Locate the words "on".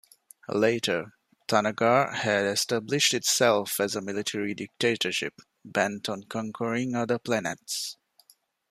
6.09-6.23